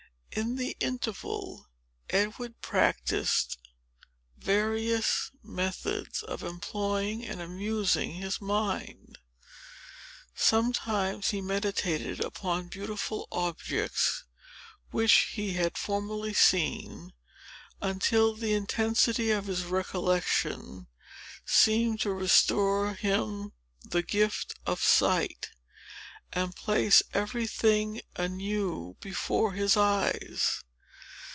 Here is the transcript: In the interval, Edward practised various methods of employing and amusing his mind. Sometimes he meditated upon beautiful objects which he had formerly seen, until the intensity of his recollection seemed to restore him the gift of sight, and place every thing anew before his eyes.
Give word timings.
In 0.33 0.55
the 0.55 0.77
interval, 0.79 1.67
Edward 2.09 2.61
practised 2.61 3.57
various 4.37 5.29
methods 5.43 6.23
of 6.23 6.41
employing 6.41 7.25
and 7.25 7.41
amusing 7.41 8.13
his 8.13 8.39
mind. 8.39 9.17
Sometimes 10.33 11.31
he 11.31 11.41
meditated 11.41 12.23
upon 12.23 12.69
beautiful 12.69 13.27
objects 13.29 14.23
which 14.91 15.31
he 15.33 15.51
had 15.55 15.77
formerly 15.77 16.33
seen, 16.33 17.11
until 17.81 18.33
the 18.33 18.53
intensity 18.53 19.31
of 19.31 19.47
his 19.47 19.65
recollection 19.65 20.87
seemed 21.45 21.99
to 21.99 22.13
restore 22.13 22.93
him 22.93 23.51
the 23.83 24.01
gift 24.01 24.53
of 24.65 24.81
sight, 24.81 25.49
and 26.33 26.55
place 26.55 27.03
every 27.13 27.45
thing 27.45 27.99
anew 28.15 28.95
before 29.01 29.51
his 29.51 29.75
eyes. 29.75 30.63